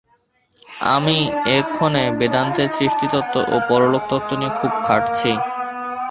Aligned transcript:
আমি 0.89 1.17
এক্ষণে 1.57 2.03
বেদান্তের 2.19 2.69
সৃষ্টিতত্ত্ব 2.77 3.35
ও 3.47 3.65
পরলোকতত্ত্ব 3.69 4.31
নিয়ে 4.39 4.53
খুব 4.59 4.71
খাটছি। 4.83 5.31